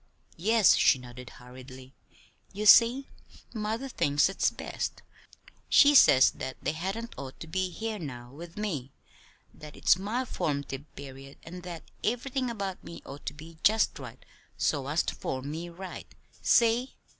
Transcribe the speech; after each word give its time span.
"Yes," 0.37 0.75
she 0.77 0.97
nodded 0.97 1.29
hurriedly. 1.29 1.93
"You 2.53 2.65
see, 2.65 3.07
mother 3.53 3.87
thinks 3.87 4.29
it's 4.29 4.49
best. 4.49 5.03
She 5.69 5.93
says 5.93 6.31
that 6.31 6.57
they 6.59 6.71
hadn't 6.71 7.13
ought 7.19 7.39
to 7.39 7.45
be 7.45 7.69
here 7.69 7.99
now 7.99 8.31
with 8.31 8.57
me; 8.57 8.91
that 9.53 9.77
it's 9.77 9.99
my 9.99 10.25
form'tive 10.25 10.85
period, 10.95 11.37
and 11.43 11.61
that 11.61 11.83
everything 12.03 12.49
about 12.49 12.83
me 12.83 13.03
ought 13.05 13.27
to 13.27 13.33
be 13.35 13.59
just 13.61 13.99
right 13.99 14.25
so 14.57 14.87
as 14.87 15.03
to 15.03 15.13
form 15.13 15.51
me 15.51 15.69
right. 15.69 16.07
See?" 16.41 16.95